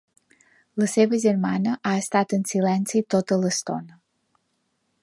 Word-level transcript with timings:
La 0.83 0.87
seva 0.93 1.19
germana 1.25 1.75
ha 1.89 1.93
estat 2.05 2.35
en 2.39 2.49
silenci 2.53 3.05
tota 3.17 3.39
l'estona. 3.45 4.01